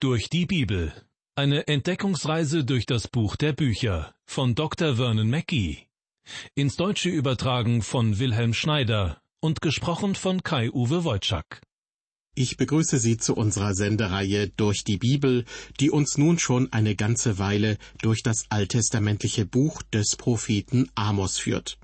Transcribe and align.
Durch 0.00 0.30
die 0.30 0.46
Bibel. 0.46 0.92
Eine 1.34 1.66
Entdeckungsreise 1.66 2.64
durch 2.64 2.86
das 2.86 3.08
Buch 3.08 3.34
der 3.34 3.52
Bücher 3.52 4.14
von 4.26 4.54
Dr. 4.54 4.94
Vernon 4.94 5.28
Mackey. 5.28 5.88
Ins 6.54 6.76
Deutsche 6.76 7.08
übertragen 7.08 7.82
von 7.82 8.20
Wilhelm 8.20 8.54
Schneider 8.54 9.20
und 9.40 9.60
gesprochen 9.60 10.14
von 10.14 10.44
Kai-Uwe 10.44 11.02
Wojczak. 11.02 11.62
Ich 12.36 12.56
begrüße 12.56 13.00
Sie 13.00 13.16
zu 13.16 13.34
unserer 13.34 13.74
Sendereihe 13.74 14.48
Durch 14.50 14.84
die 14.84 14.98
Bibel, 14.98 15.44
die 15.80 15.90
uns 15.90 16.16
nun 16.16 16.38
schon 16.38 16.72
eine 16.72 16.94
ganze 16.94 17.40
Weile 17.40 17.76
durch 18.00 18.22
das 18.22 18.44
alttestamentliche 18.50 19.46
Buch 19.46 19.82
des 19.82 20.14
Propheten 20.14 20.88
Amos 20.94 21.38
führt. 21.38 21.76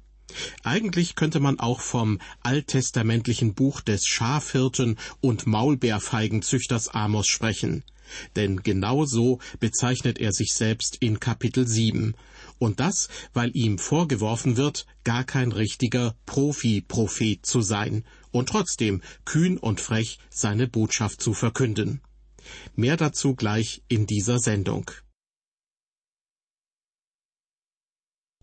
Eigentlich 0.62 1.17
könnte 1.17 1.41
man 1.41 1.59
auch 1.59 1.81
vom 1.81 2.21
alttestamentlichen 2.43 3.55
Buch 3.55 3.81
des 3.81 4.07
Schafhirten 4.07 5.01
und 5.21 5.49
Maulbeerfeigenzüchters 5.49 6.91
Amos 6.91 7.27
sprechen. 7.27 7.83
Denn 8.37 8.62
genau 8.62 9.05
so 9.05 9.39
bezeichnet 9.61 10.18
er 10.18 10.32
sich 10.32 10.55
selbst 10.55 10.96
in 11.00 11.21
Kapitel 11.21 11.67
7. 11.67 12.14
Und 12.59 12.81
das, 12.81 13.09
weil 13.32 13.50
ihm 13.55 13.79
vorgeworfen 13.79 14.57
wird, 14.57 14.86
gar 15.05 15.25
kein 15.25 15.53
richtiger 15.53 16.14
Profi-Prophet 16.27 17.45
zu 17.45 17.61
sein 17.61 18.05
und 18.31 18.49
trotzdem 18.49 19.03
kühn 19.25 19.58
und 19.58 19.81
frech 19.81 20.19
seine 20.31 20.67
Botschaft 20.67 21.21
zu 21.21 21.35
verkünden. 21.35 22.00
Mehr 22.75 22.96
dazu 22.96 23.35
gleich 23.35 23.82
in 23.89 24.07
dieser 24.07 24.39
Sendung. 24.39 24.91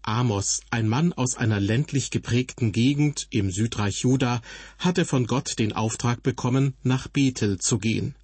Amos, 0.03 0.61
ein 0.71 0.87
Mann 0.87 1.13
aus 1.13 1.37
einer 1.37 1.59
ländlich 1.59 2.09
geprägten 2.09 2.71
Gegend 2.71 3.27
im 3.29 3.51
Südreich 3.51 4.01
Juda, 4.01 4.41
hatte 4.79 5.05
von 5.05 5.27
Gott 5.27 5.59
den 5.59 5.73
Auftrag 5.73 6.23
bekommen, 6.23 6.73
nach 6.81 7.07
Bethel 7.07 7.59
zu 7.59 7.77
gehen. 7.77 8.15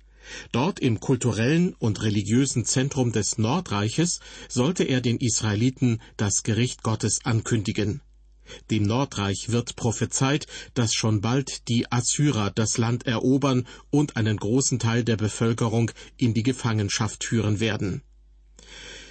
Dort 0.51 0.79
im 0.79 0.99
kulturellen 0.99 1.73
und 1.79 2.01
religiösen 2.01 2.65
Zentrum 2.65 3.11
des 3.11 3.37
Nordreiches 3.37 4.19
sollte 4.49 4.83
er 4.83 5.01
den 5.01 5.17
Israeliten 5.17 6.01
das 6.17 6.43
Gericht 6.43 6.83
Gottes 6.83 7.19
ankündigen. 7.23 8.01
Dem 8.71 8.83
Nordreich 8.83 9.49
wird 9.49 9.75
prophezeit, 9.75 10.47
dass 10.73 10.93
schon 10.93 11.21
bald 11.21 11.67
die 11.67 11.91
Assyrer 11.91 12.51
das 12.51 12.77
Land 12.77 13.05
erobern 13.05 13.67
und 13.89 14.15
einen 14.15 14.37
großen 14.37 14.79
Teil 14.79 15.03
der 15.03 15.17
Bevölkerung 15.17 15.91
in 16.17 16.33
die 16.33 16.43
Gefangenschaft 16.43 17.23
führen 17.23 17.59
werden. 17.59 18.01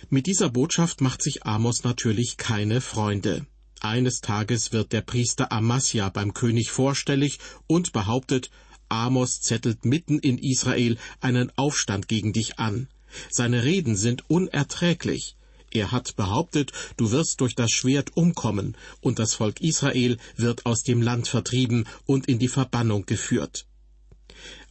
Mit 0.09 0.27
dieser 0.27 0.51
Botschaft 0.51 1.01
macht 1.01 1.23
sich 1.23 1.45
Amos 1.45 1.83
natürlich 1.85 2.37
keine 2.37 2.81
Freunde. 2.81 3.47
Eines 3.81 4.21
Tages 4.21 4.73
wird 4.73 4.93
der 4.93 5.03
Priester 5.03 5.53
Amasja 5.53 6.09
beim 6.09 6.33
König 6.33 6.71
vorstellig 6.71 7.39
und 7.67 7.93
behauptet, 7.93 8.51
Amos 8.89 9.41
zettelt 9.41 9.85
mitten 9.85 10.19
in 10.19 10.39
Israel 10.39 10.99
einen 11.21 11.51
Aufstand 11.57 12.09
gegen 12.09 12.33
dich 12.33 12.59
an. 12.59 12.89
Seine 13.31 13.65
Reden 13.65 13.97
sind 13.97 14.29
unerträglich. 14.29 15.37
Er 15.71 15.93
hat 15.93 16.17
behauptet, 16.17 16.73
du 16.97 17.11
wirst 17.11 17.41
durch 17.41 17.55
das 17.55 17.71
Schwert 17.71 18.17
umkommen, 18.17 18.77
und 19.01 19.19
das 19.19 19.35
Volk 19.35 19.61
Israel 19.61 20.17
wird 20.37 20.65
aus 20.65 20.83
dem 20.83 21.03
Land 21.03 21.29
vertrieben 21.29 21.87
und 22.07 22.29
in 22.29 22.39
die 22.39 22.49
Verbannung 22.49 23.05
geführt. 23.05 23.67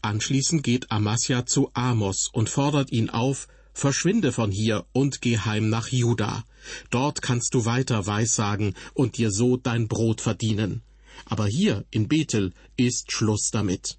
Anschließend 0.02 0.64
geht 0.64 0.92
Amasja 0.92 1.46
zu 1.46 1.70
Amos 1.74 2.30
und 2.32 2.50
fordert 2.50 2.92
ihn 2.92 3.10
auf, 3.10 3.48
Verschwinde 3.74 4.32
von 4.32 4.52
hier 4.52 4.86
und 4.94 5.22
geh 5.22 5.38
heim 5.38 5.70
nach 5.70 5.90
Juda. 5.90 6.46
Dort 6.92 7.22
kannst 7.22 7.54
du 7.54 7.66
weiter 7.66 8.08
Weissagen 8.08 8.74
und 8.94 9.18
dir 9.18 9.32
so 9.32 9.58
dein 9.58 9.90
Brot 9.90 10.22
verdienen. 10.22 10.82
Aber 11.26 11.46
hier 11.46 11.86
in 11.92 12.08
Bethel 12.08 12.54
ist 12.78 13.12
Schluss 13.12 13.50
damit. 13.52 13.98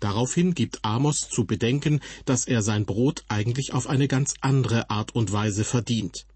Daraufhin 0.00 0.54
gibt 0.54 0.84
Amos 0.84 1.28
zu 1.28 1.44
bedenken, 1.44 2.00
dass 2.24 2.46
er 2.46 2.62
sein 2.62 2.86
Brot 2.86 3.24
eigentlich 3.28 3.72
auf 3.72 3.86
eine 3.86 4.08
ganz 4.08 4.34
andere 4.40 4.90
Art 4.90 5.14
und 5.14 5.32
Weise 5.32 5.64
verdient. 5.64 6.26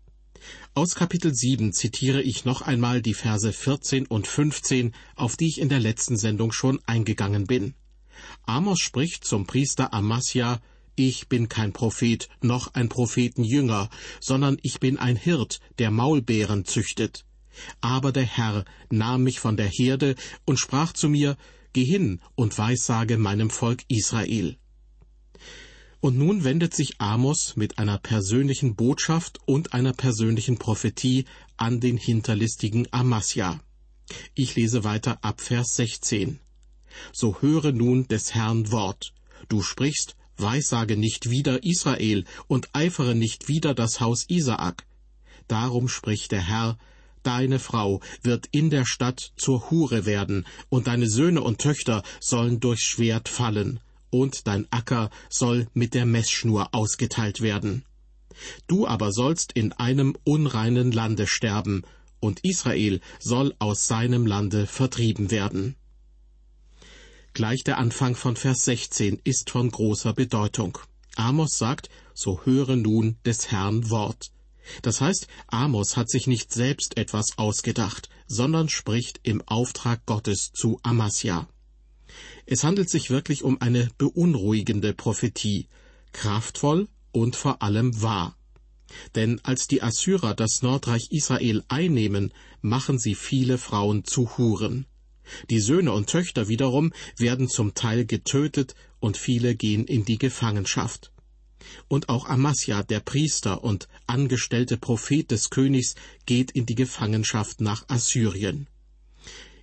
Aus 0.74 0.94
Kapitel 0.94 1.34
7 1.34 1.72
zitiere 1.72 2.22
ich 2.22 2.44
noch 2.44 2.62
einmal 2.62 3.02
die 3.02 3.14
Verse 3.14 3.52
14 3.52 4.06
und 4.06 4.26
15, 4.26 4.92
auf 5.14 5.36
die 5.36 5.48
ich 5.48 5.60
in 5.60 5.68
der 5.68 5.80
letzten 5.80 6.16
Sendung 6.16 6.52
schon 6.52 6.80
eingegangen 6.86 7.46
bin. 7.46 7.74
Amos 8.46 8.80
spricht 8.80 9.24
zum 9.24 9.46
Priester 9.46 9.92
Amasja, 9.92 10.60
ich 10.94 11.28
bin 11.28 11.48
kein 11.48 11.72
Prophet, 11.72 12.28
noch 12.40 12.74
ein 12.74 12.88
Prophetenjünger, 12.88 13.88
sondern 14.20 14.58
ich 14.62 14.78
bin 14.80 14.98
ein 14.98 15.16
Hirt, 15.16 15.60
der 15.78 15.90
Maulbeeren 15.90 16.64
züchtet. 16.64 17.24
Aber 17.80 18.12
der 18.12 18.24
Herr 18.24 18.64
nahm 18.90 19.24
mich 19.24 19.40
von 19.40 19.56
der 19.56 19.68
Herde 19.68 20.16
und 20.44 20.58
sprach 20.58 20.92
zu 20.92 21.08
mir, 21.08 21.36
Geh 21.72 21.84
hin 21.84 22.20
und 22.34 22.58
weissage 22.58 23.16
meinem 23.16 23.50
Volk 23.50 23.84
Israel. 23.88 24.56
Und 26.00 26.18
nun 26.18 26.44
wendet 26.44 26.74
sich 26.74 27.00
Amos 27.00 27.56
mit 27.56 27.78
einer 27.78 27.98
persönlichen 27.98 28.74
Botschaft 28.74 29.38
und 29.46 29.72
einer 29.72 29.92
persönlichen 29.92 30.58
Prophetie 30.58 31.24
an 31.56 31.80
den 31.80 31.96
hinterlistigen 31.96 32.88
Amasja. 32.90 33.60
Ich 34.34 34.56
lese 34.56 34.84
weiter 34.84 35.18
ab 35.22 35.40
Vers 35.40 35.76
16. 35.76 36.40
So 37.12 37.40
höre 37.40 37.72
nun 37.72 38.06
des 38.08 38.34
Herrn 38.34 38.70
Wort. 38.70 39.14
Du 39.48 39.62
sprichst, 39.62 40.16
Weissage 40.36 40.96
nicht 40.96 41.30
wider 41.30 41.62
Israel 41.62 42.24
und 42.48 42.68
eifere 42.74 43.14
nicht 43.14 43.48
wider 43.48 43.74
das 43.74 44.00
Haus 44.00 44.24
Isaak. 44.28 44.84
Darum 45.48 45.88
spricht 45.88 46.32
der 46.32 46.46
Herr, 46.46 46.78
Deine 47.22 47.58
Frau 47.58 48.00
wird 48.22 48.48
in 48.50 48.70
der 48.70 48.84
Stadt 48.84 49.32
zur 49.36 49.70
Hure 49.70 50.06
werden, 50.06 50.46
und 50.68 50.86
deine 50.86 51.08
Söhne 51.08 51.42
und 51.42 51.58
Töchter 51.58 52.02
sollen 52.20 52.58
durchs 52.58 52.82
Schwert 52.82 53.28
fallen, 53.28 53.80
und 54.10 54.46
dein 54.46 54.66
Acker 54.70 55.10
soll 55.30 55.68
mit 55.72 55.94
der 55.94 56.06
Meßschnur 56.06 56.74
ausgeteilt 56.74 57.40
werden. 57.40 57.84
Du 58.66 58.86
aber 58.86 59.12
sollst 59.12 59.52
in 59.52 59.72
einem 59.72 60.16
unreinen 60.24 60.90
Lande 60.90 61.26
sterben, 61.26 61.82
und 62.18 62.40
Israel 62.44 63.00
soll 63.18 63.54
aus 63.58 63.86
seinem 63.86 64.26
Lande 64.26 64.66
vertrieben 64.66 65.30
werden. 65.30 65.76
Gleich 67.34 67.64
der 67.64 67.78
Anfang 67.78 68.14
von 68.14 68.36
Vers 68.36 68.64
16 68.64 69.20
ist 69.24 69.50
von 69.50 69.70
großer 69.70 70.12
Bedeutung. 70.12 70.78
Amos 71.16 71.56
sagt, 71.56 71.88
so 72.14 72.42
höre 72.44 72.76
nun 72.76 73.16
des 73.24 73.50
Herrn 73.50 73.90
Wort. 73.90 74.31
Das 74.82 75.00
heißt, 75.00 75.26
Amos 75.48 75.96
hat 75.96 76.10
sich 76.10 76.26
nicht 76.26 76.52
selbst 76.52 76.96
etwas 76.96 77.36
ausgedacht, 77.36 78.08
sondern 78.26 78.68
spricht 78.68 79.20
im 79.22 79.42
Auftrag 79.46 80.06
Gottes 80.06 80.52
zu 80.52 80.78
Amasja. 80.82 81.48
Es 82.46 82.64
handelt 82.64 82.90
sich 82.90 83.10
wirklich 83.10 83.42
um 83.42 83.60
eine 83.60 83.90
beunruhigende 83.98 84.94
Prophetie, 84.94 85.68
kraftvoll 86.12 86.88
und 87.12 87.36
vor 87.36 87.62
allem 87.62 88.02
wahr. 88.02 88.36
Denn 89.14 89.40
als 89.42 89.66
die 89.68 89.82
Assyrer 89.82 90.34
das 90.34 90.62
Nordreich 90.62 91.08
Israel 91.10 91.62
einnehmen, 91.68 92.32
machen 92.60 92.98
sie 92.98 93.14
viele 93.14 93.58
Frauen 93.58 94.04
zu 94.04 94.36
Huren. 94.36 94.86
Die 95.50 95.60
Söhne 95.60 95.92
und 95.92 96.10
Töchter 96.10 96.48
wiederum 96.48 96.92
werden 97.16 97.48
zum 97.48 97.74
Teil 97.74 98.04
getötet 98.04 98.74
und 99.00 99.16
viele 99.16 99.54
gehen 99.54 99.86
in 99.86 100.04
die 100.04 100.18
Gefangenschaft. 100.18 101.11
Und 101.88 102.08
auch 102.08 102.28
Amasja, 102.28 102.82
der 102.82 103.00
Priester 103.00 103.62
und 103.64 103.88
angestellte 104.06 104.76
Prophet 104.76 105.30
des 105.30 105.50
Königs, 105.50 105.94
geht 106.26 106.50
in 106.50 106.66
die 106.66 106.74
Gefangenschaft 106.74 107.60
nach 107.60 107.88
Assyrien. 107.88 108.66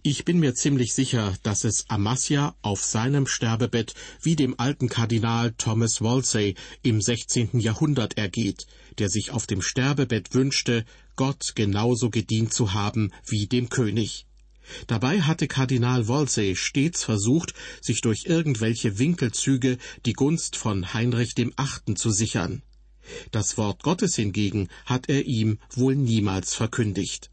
Ich 0.01 0.23
bin 0.23 0.39
mir 0.39 0.55
ziemlich 0.55 0.93
sicher, 0.93 1.35
dass 1.43 1.65
es 1.65 1.89
Amasja 1.89 2.55
auf 2.61 2.81
seinem 2.81 3.27
Sterbebett 3.27 3.95
wie 4.21 4.37
dem 4.37 4.57
alten 4.57 4.87
Kardinal 4.87 5.51
Thomas 5.57 5.99
Wolsey 6.01 6.55
im 6.83 7.01
16. 7.01 7.59
Jahrhundert 7.59 8.17
ergeht, 8.17 8.65
der 8.97 9.09
sich 9.09 9.31
auf 9.31 9.45
dem 9.45 9.61
Sterbebett 9.61 10.33
wünschte, 10.33 10.85
Gott 11.17 11.51
genauso 11.55 12.09
gedient 12.09 12.53
zu 12.53 12.73
haben 12.73 13.11
wie 13.25 13.47
dem 13.47 13.67
König. 13.67 14.25
Dabei 14.87 15.21
hatte 15.21 15.47
Kardinal 15.47 16.07
Wolsey 16.07 16.55
stets 16.55 17.03
versucht, 17.03 17.53
sich 17.81 18.01
durch 18.01 18.25
irgendwelche 18.25 18.99
Winkelzüge 18.99 19.77
die 20.05 20.13
Gunst 20.13 20.55
von 20.55 20.93
Heinrich 20.93 21.35
dem 21.35 21.53
Achten 21.55 21.95
zu 21.95 22.11
sichern. 22.11 22.61
Das 23.31 23.57
Wort 23.57 23.83
Gottes 23.83 24.15
hingegen 24.15 24.69
hat 24.85 25.09
er 25.09 25.25
ihm 25.25 25.59
wohl 25.75 25.95
niemals 25.95 26.53
verkündigt. 26.53 27.31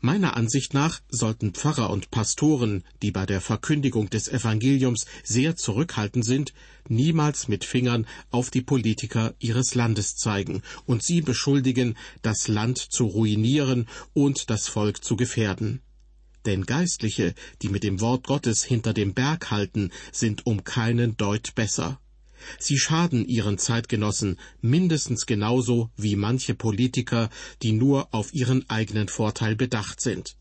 Meiner 0.00 0.36
Ansicht 0.36 0.72
nach 0.72 1.00
sollten 1.10 1.52
Pfarrer 1.52 1.90
und 1.90 2.10
Pastoren, 2.10 2.84
die 3.02 3.10
bei 3.10 3.26
der 3.26 3.42
Verkündigung 3.42 4.08
des 4.08 4.28
Evangeliums 4.28 5.04
sehr 5.24 5.56
zurückhaltend 5.56 6.24
sind, 6.24 6.54
niemals 6.88 7.48
mit 7.48 7.64
Fingern 7.64 8.06
auf 8.30 8.50
die 8.50 8.62
Politiker 8.62 9.34
ihres 9.38 9.74
Landes 9.74 10.16
zeigen 10.16 10.62
und 10.86 11.02
sie 11.02 11.20
beschuldigen, 11.20 11.96
das 12.22 12.48
Land 12.48 12.78
zu 12.78 13.06
ruinieren 13.06 13.88
und 14.14 14.48
das 14.48 14.68
Volk 14.68 15.04
zu 15.04 15.16
gefährden. 15.16 15.82
Denn 16.48 16.64
Geistliche, 16.64 17.34
die 17.60 17.68
mit 17.68 17.82
dem 17.82 18.00
Wort 18.00 18.26
Gottes 18.26 18.64
hinter 18.64 18.94
dem 18.94 19.12
Berg 19.12 19.50
halten, 19.50 19.90
sind 20.12 20.46
um 20.46 20.64
keinen 20.64 21.14
Deut 21.18 21.54
besser. 21.54 22.00
Sie 22.58 22.78
schaden 22.78 23.28
ihren 23.28 23.58
Zeitgenossen 23.58 24.38
mindestens 24.62 25.26
genauso 25.26 25.90
wie 25.98 26.16
manche 26.16 26.54
Politiker, 26.54 27.28
die 27.62 27.72
nur 27.72 28.14
auf 28.14 28.32
ihren 28.32 28.64
eigenen 28.70 29.08
Vorteil 29.08 29.56
bedacht 29.56 30.00
sind. 30.00 30.38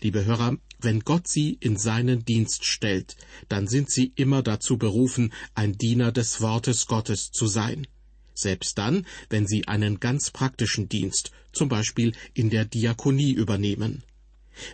Liebe 0.00 0.24
Hörer, 0.24 0.56
Wenn 0.80 0.98
Gott 0.98 1.28
sie 1.28 1.56
in 1.60 1.76
seinen 1.76 2.24
Dienst 2.24 2.64
stellt, 2.64 3.16
dann 3.48 3.68
sind 3.68 3.92
sie 3.92 4.12
immer 4.16 4.42
dazu 4.42 4.78
berufen, 4.78 5.32
ein 5.54 5.78
Diener 5.78 6.10
des 6.10 6.40
Wortes 6.40 6.86
Gottes 6.86 7.30
zu 7.30 7.46
sein. 7.46 7.86
Selbst 8.34 8.78
dann, 8.78 9.06
wenn 9.30 9.46
sie 9.46 9.68
einen 9.68 10.00
ganz 10.00 10.32
praktischen 10.32 10.88
Dienst, 10.88 11.30
zum 11.52 11.68
Beispiel 11.68 12.14
in 12.34 12.50
der 12.50 12.64
Diakonie 12.64 13.30
übernehmen. 13.30 14.02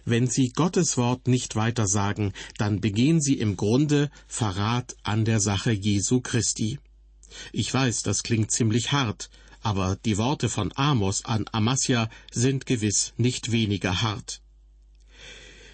Wenn 0.05 0.27
sie 0.27 0.51
Gottes 0.51 0.97
Wort 0.97 1.29
nicht 1.29 1.57
weitersagen, 1.57 2.33
dann 2.59 2.81
begehen 2.81 3.21
sie 3.21 3.39
im 3.39 3.57
Grunde 3.57 4.11
Verrat 4.27 4.97
an 5.03 5.25
der 5.25 5.41
Sache 5.41 5.73
Jesu 5.73 6.21
Christi. 6.21 6.79
Ich 7.53 7.73
weiß, 7.73 8.03
das 8.03 8.23
klingt 8.23 8.51
ziemlich 8.51 8.93
hart, 8.93 9.31
aber 9.61 9.97
die 10.05 10.19
Worte 10.19 10.49
von 10.49 10.73
Amos 10.77 11.25
an 11.25 11.47
Amasja 11.53 12.09
sind 12.31 12.67
gewiss 12.67 13.15
nicht 13.17 13.51
weniger 13.51 14.03
hart. 14.03 14.41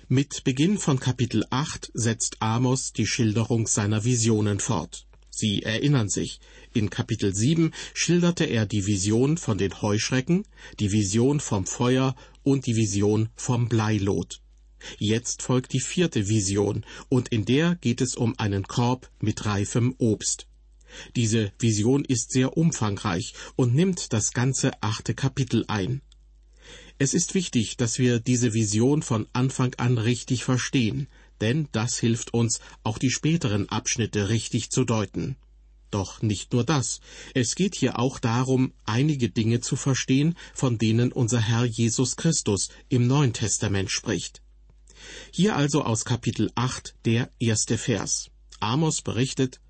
Mit 0.08 0.42
Beginn 0.42 0.78
von 0.78 0.98
Kapitel 0.98 1.44
8 1.50 1.92
setzt 1.94 2.36
Amos 2.40 2.92
die 2.92 3.06
Schilderung 3.06 3.66
seiner 3.68 4.04
Visionen 4.04 4.58
fort. 4.58 5.06
Sie 5.30 5.62
erinnern 5.62 6.08
sich, 6.08 6.40
in 6.74 6.90
Kapitel 6.90 7.34
7 7.34 7.72
schilderte 7.94 8.44
er 8.44 8.66
die 8.66 8.86
Vision 8.86 9.38
von 9.38 9.56
den 9.56 9.80
Heuschrecken, 9.80 10.44
die 10.80 10.92
Vision 10.92 11.40
vom 11.40 11.64
Feuer 11.64 12.14
und 12.42 12.66
die 12.66 12.76
Vision 12.76 13.28
vom 13.36 13.68
Bleilot. 13.68 14.40
Jetzt 14.98 15.42
folgt 15.42 15.72
die 15.72 15.80
vierte 15.80 16.28
Vision, 16.28 16.84
und 17.08 17.28
in 17.28 17.44
der 17.44 17.76
geht 17.76 18.00
es 18.00 18.14
um 18.14 18.38
einen 18.38 18.64
Korb 18.64 19.10
mit 19.20 19.44
reifem 19.44 19.94
Obst. 19.98 20.46
Diese 21.16 21.52
Vision 21.58 22.04
ist 22.04 22.32
sehr 22.32 22.56
umfangreich 22.56 23.34
und 23.56 23.74
nimmt 23.74 24.12
das 24.12 24.32
ganze 24.32 24.82
achte 24.82 25.14
Kapitel 25.14 25.64
ein. 25.68 26.02
Es 26.98 27.14
ist 27.14 27.34
wichtig, 27.34 27.76
dass 27.76 27.98
wir 27.98 28.20
diese 28.20 28.52
Vision 28.52 29.02
von 29.02 29.26
Anfang 29.32 29.74
an 29.76 29.98
richtig 29.98 30.44
verstehen, 30.44 31.08
denn 31.40 31.68
das 31.72 31.98
hilft 31.98 32.34
uns, 32.34 32.60
auch 32.82 32.98
die 32.98 33.10
späteren 33.10 33.68
Abschnitte 33.68 34.28
richtig 34.28 34.70
zu 34.70 34.84
deuten. 34.84 35.36
Doch 35.90 36.22
nicht 36.22 36.52
nur 36.52 36.64
das. 36.64 37.00
Es 37.34 37.54
geht 37.54 37.74
hier 37.74 37.98
auch 37.98 38.18
darum, 38.18 38.72
einige 38.84 39.28
Dinge 39.28 39.60
zu 39.60 39.76
verstehen, 39.76 40.36
von 40.54 40.78
denen 40.78 41.12
unser 41.12 41.40
Herr 41.40 41.64
Jesus 41.64 42.16
Christus 42.16 42.68
im 42.88 43.06
Neuen 43.06 43.32
Testament 43.32 43.90
spricht. 43.90 44.42
Hier 45.32 45.56
also 45.56 45.82
aus 45.84 46.04
Kapitel 46.04 46.50
8 46.54 46.94
der 47.04 47.30
erste 47.38 47.78
Vers. 47.78 48.30
Amos 48.60 49.02
berichtet, 49.02 49.60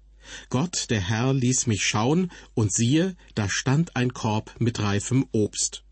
Gott, 0.49 0.91
der 0.91 1.01
Herr, 1.01 1.33
ließ 1.33 1.67
mich 1.67 1.85
schauen, 1.85 2.31
und 2.55 2.73
siehe, 2.73 3.17
da 3.35 3.49
stand 3.49 3.97
ein 3.97 4.13
Korb 4.13 4.55
mit 4.59 4.81
reifem 4.81 5.27
Obst. 5.33 5.85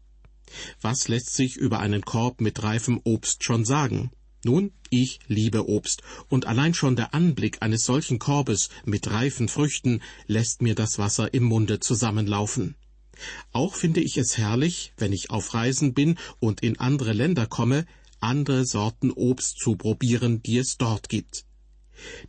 Was 0.81 1.09
lässt 1.09 1.35
sich 1.35 1.57
über 1.57 1.81
einen 1.81 2.03
Korb 2.03 2.41
mit 2.41 2.63
reifem 2.63 3.01
Obst 3.05 3.45
schon 3.45 3.65
sagen? 3.65 4.11
Nun, 4.45 4.73
ich 4.91 5.19
liebe 5.27 5.69
Obst, 5.69 6.03
und 6.29 6.47
allein 6.47 6.73
schon 6.73 6.95
der 6.95 7.13
Anblick 7.13 7.61
eines 7.61 7.85
solchen 7.85 8.19
Korbes 8.19 8.69
mit 8.85 9.11
reifen 9.11 9.49
Früchten 9.49 10.01
lässt 10.27 10.63
mir 10.63 10.75
das 10.75 10.99
Wasser 10.99 11.35
im 11.35 11.43
Munde 11.43 11.81
zusammenlaufen. 11.81 12.77
Auch 13.53 13.75
finde 13.75 14.01
ich 14.01 14.17
es 14.17 14.39
herrlich, 14.39 14.93
wenn 14.97 15.13
ich 15.13 15.31
auf 15.31 15.55
Reisen 15.55 15.93
bin 15.93 16.19
und 16.39 16.63
in 16.63 16.79
andere 16.79 17.13
Länder 17.13 17.47
komme, 17.47 17.85
andere 18.21 18.65
Sorten 18.65 19.11
Obst 19.11 19.59
zu 19.59 19.77
probieren, 19.77 20.43
die 20.43 20.59
es 20.59 20.77
dort 20.77 21.09
gibt. 21.09 21.45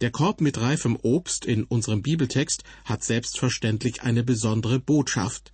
Der 0.01 0.09
Korb 0.09 0.41
mit 0.41 0.59
reifem 0.59 0.95
Obst 0.95 1.45
in 1.45 1.63
unserem 1.63 2.01
Bibeltext 2.01 2.63
hat 2.85 3.03
selbstverständlich 3.03 4.01
eine 4.01 4.23
besondere 4.23 4.79
Botschaft. 4.79 5.53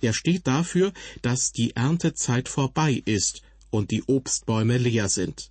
Er 0.00 0.12
steht 0.12 0.46
dafür, 0.46 0.92
dass 1.22 1.50
die 1.50 1.74
Erntezeit 1.74 2.48
vorbei 2.48 3.02
ist 3.04 3.42
und 3.70 3.90
die 3.90 4.04
Obstbäume 4.04 4.78
leer 4.78 5.08
sind. 5.08 5.50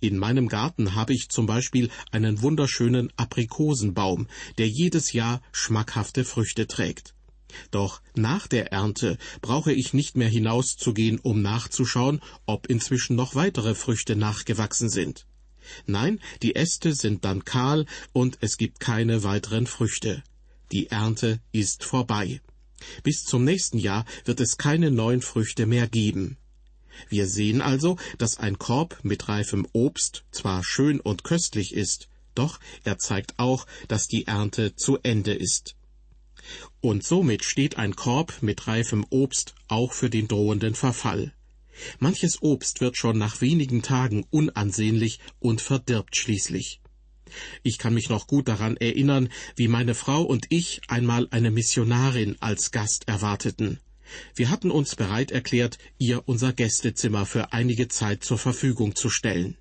In 0.00 0.18
meinem 0.18 0.48
Garten 0.48 0.94
habe 0.94 1.14
ich 1.14 1.28
zum 1.28 1.46
Beispiel 1.46 1.90
einen 2.10 2.42
wunderschönen 2.42 3.12
Aprikosenbaum, 3.16 4.28
der 4.58 4.68
jedes 4.68 5.12
Jahr 5.12 5.40
schmackhafte 5.52 6.24
Früchte 6.24 6.66
trägt. 6.66 7.14
Doch 7.70 8.00
nach 8.14 8.46
der 8.46 8.72
Ernte 8.72 9.18
brauche 9.40 9.72
ich 9.72 9.94
nicht 9.94 10.16
mehr 10.16 10.28
hinauszugehen, 10.28 11.18
um 11.20 11.42
nachzuschauen, 11.42 12.20
ob 12.46 12.66
inzwischen 12.66 13.16
noch 13.16 13.34
weitere 13.34 13.74
Früchte 13.74 14.16
nachgewachsen 14.16 14.88
sind. 14.88 15.26
Nein, 15.86 16.20
die 16.42 16.56
Äste 16.56 16.94
sind 16.94 17.24
dann 17.24 17.44
kahl 17.44 17.86
und 18.12 18.38
es 18.40 18.58
gibt 18.58 18.80
keine 18.80 19.22
weiteren 19.22 19.66
Früchte. 19.66 20.22
Die 20.72 20.88
Ernte 20.88 21.40
ist 21.52 21.84
vorbei. 21.84 22.40
Bis 23.02 23.24
zum 23.24 23.44
nächsten 23.44 23.78
Jahr 23.78 24.04
wird 24.24 24.40
es 24.40 24.58
keine 24.58 24.90
neuen 24.90 25.22
Früchte 25.22 25.66
mehr 25.66 25.88
geben. 25.88 26.36
Wir 27.08 27.26
sehen 27.26 27.60
also, 27.60 27.96
dass 28.18 28.38
ein 28.38 28.58
Korb 28.58 28.98
mit 29.02 29.28
reifem 29.28 29.66
Obst 29.72 30.24
zwar 30.30 30.62
schön 30.64 31.00
und 31.00 31.24
köstlich 31.24 31.74
ist, 31.74 32.08
doch 32.34 32.60
er 32.84 32.98
zeigt 32.98 33.38
auch, 33.38 33.66
dass 33.88 34.08
die 34.08 34.26
Ernte 34.26 34.74
zu 34.76 34.98
Ende 35.02 35.34
ist. 35.34 35.76
Und 36.80 37.04
somit 37.04 37.44
steht 37.44 37.78
ein 37.78 37.96
Korb 37.96 38.42
mit 38.42 38.66
reifem 38.66 39.06
Obst 39.10 39.54
auch 39.68 39.92
für 39.92 40.10
den 40.10 40.28
drohenden 40.28 40.74
Verfall. 40.74 41.32
Manches 41.98 42.42
Obst 42.42 42.80
wird 42.80 42.96
schon 42.96 43.18
nach 43.18 43.40
wenigen 43.40 43.82
Tagen 43.82 44.24
unansehnlich 44.30 45.18
und 45.40 45.60
verdirbt 45.60 46.16
schließlich. 46.16 46.80
Ich 47.62 47.78
kann 47.78 47.94
mich 47.94 48.08
noch 48.08 48.26
gut 48.26 48.48
daran 48.48 48.76
erinnern, 48.76 49.28
wie 49.56 49.68
meine 49.68 49.94
Frau 49.94 50.22
und 50.22 50.46
ich 50.50 50.82
einmal 50.88 51.26
eine 51.30 51.50
Missionarin 51.50 52.36
als 52.40 52.70
Gast 52.70 53.08
erwarteten. 53.08 53.80
Wir 54.34 54.50
hatten 54.50 54.70
uns 54.70 54.96
bereit 54.96 55.30
erklärt, 55.30 55.78
ihr 55.98 56.22
unser 56.26 56.52
Gästezimmer 56.52 57.26
für 57.26 57.52
einige 57.52 57.88
Zeit 57.88 58.24
zur 58.24 58.38
Verfügung 58.38 58.94
zu 58.94 59.10
stellen. 59.10 59.56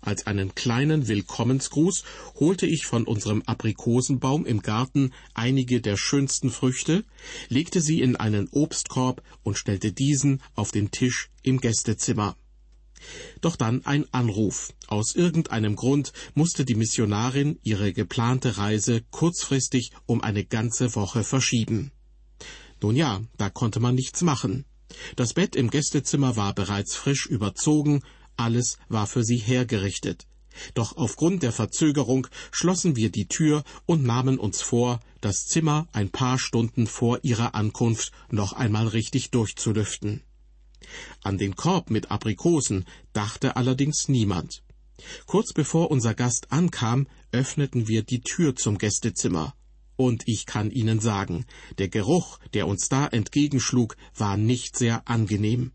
Als 0.00 0.26
einen 0.26 0.54
kleinen 0.54 1.08
Willkommensgruß 1.08 2.04
holte 2.36 2.66
ich 2.66 2.86
von 2.86 3.06
unserem 3.06 3.42
Aprikosenbaum 3.42 4.46
im 4.46 4.62
Garten 4.62 5.12
einige 5.34 5.80
der 5.80 5.96
schönsten 5.96 6.50
Früchte, 6.50 7.04
legte 7.48 7.80
sie 7.80 8.00
in 8.00 8.16
einen 8.16 8.48
Obstkorb 8.48 9.22
und 9.42 9.58
stellte 9.58 9.92
diesen 9.92 10.42
auf 10.54 10.70
den 10.70 10.90
Tisch 10.90 11.30
im 11.42 11.60
Gästezimmer. 11.60 12.36
Doch 13.40 13.56
dann 13.56 13.84
ein 13.84 14.06
Anruf. 14.12 14.72
Aus 14.86 15.14
irgendeinem 15.14 15.76
Grund 15.76 16.12
musste 16.34 16.64
die 16.64 16.74
Missionarin 16.74 17.58
ihre 17.62 17.92
geplante 17.92 18.56
Reise 18.56 19.02
kurzfristig 19.10 19.90
um 20.06 20.22
eine 20.22 20.44
ganze 20.44 20.94
Woche 20.94 21.22
verschieben. 21.22 21.90
Nun 22.84 22.96
ja, 22.96 23.22
da 23.38 23.48
konnte 23.48 23.80
man 23.80 23.94
nichts 23.94 24.20
machen. 24.20 24.66
Das 25.16 25.32
Bett 25.32 25.56
im 25.56 25.70
Gästezimmer 25.70 26.36
war 26.36 26.54
bereits 26.54 26.94
frisch 26.94 27.24
überzogen, 27.24 28.02
alles 28.36 28.76
war 28.90 29.06
für 29.06 29.24
sie 29.24 29.38
hergerichtet. 29.38 30.26
Doch 30.74 30.98
aufgrund 30.98 31.42
der 31.42 31.52
Verzögerung 31.52 32.26
schlossen 32.52 32.94
wir 32.94 33.10
die 33.10 33.26
Tür 33.26 33.64
und 33.86 34.04
nahmen 34.04 34.38
uns 34.38 34.60
vor, 34.60 35.00
das 35.22 35.46
Zimmer 35.46 35.88
ein 35.92 36.10
paar 36.10 36.38
Stunden 36.38 36.86
vor 36.86 37.20
ihrer 37.22 37.54
Ankunft 37.54 38.12
noch 38.30 38.52
einmal 38.52 38.88
richtig 38.88 39.30
durchzulüften. 39.30 40.22
An 41.22 41.38
den 41.38 41.56
Korb 41.56 41.88
mit 41.88 42.10
Aprikosen 42.10 42.84
dachte 43.14 43.56
allerdings 43.56 44.08
niemand. 44.08 44.62
Kurz 45.24 45.54
bevor 45.54 45.90
unser 45.90 46.12
Gast 46.12 46.52
ankam, 46.52 47.06
öffneten 47.32 47.88
wir 47.88 48.02
die 48.02 48.20
Tür 48.20 48.54
zum 48.54 48.76
Gästezimmer. 48.76 49.54
Und 49.96 50.24
ich 50.26 50.46
kann 50.46 50.70
Ihnen 50.70 51.00
sagen, 51.00 51.46
der 51.78 51.88
Geruch, 51.88 52.38
der 52.52 52.66
uns 52.66 52.88
da 52.88 53.06
entgegenschlug, 53.06 53.96
war 54.16 54.36
nicht 54.36 54.76
sehr 54.76 55.08
angenehm. 55.08 55.72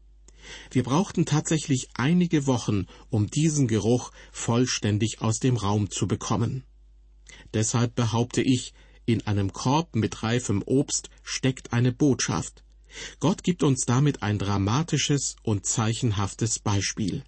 Wir 0.71 0.83
brauchten 0.83 1.25
tatsächlich 1.25 1.89
einige 1.93 2.47
Wochen, 2.47 2.85
um 3.09 3.27
diesen 3.27 3.67
Geruch 3.67 4.11
vollständig 4.31 5.21
aus 5.21 5.39
dem 5.39 5.57
Raum 5.57 5.89
zu 5.89 6.07
bekommen. 6.07 6.63
Deshalb 7.53 7.95
behaupte 7.95 8.41
ich, 8.41 8.73
in 9.05 9.25
einem 9.25 9.53
Korb 9.53 9.95
mit 9.95 10.21
reifem 10.21 10.61
Obst 10.63 11.09
steckt 11.23 11.73
eine 11.73 11.91
Botschaft. 11.91 12.63
Gott 13.19 13.43
gibt 13.43 13.63
uns 13.63 13.85
damit 13.85 14.23
ein 14.23 14.37
dramatisches 14.37 15.35
und 15.43 15.65
zeichenhaftes 15.65 16.59
Beispiel. 16.59 17.23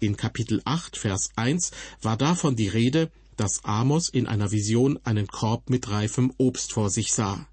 In 0.00 0.16
Kapitel 0.16 0.60
8, 0.64 0.96
Vers 0.96 1.30
1 1.36 1.70
war 2.02 2.16
davon 2.16 2.56
die 2.56 2.68
Rede, 2.68 3.10
dass 3.38 3.64
Amos 3.64 4.08
in 4.08 4.26
einer 4.26 4.50
Vision 4.50 4.98
einen 5.04 5.28
Korb 5.28 5.70
mit 5.70 5.88
reifem 5.88 6.32
Obst 6.36 6.72
vor 6.72 6.90
sich 6.90 7.12
sah. 7.12 7.48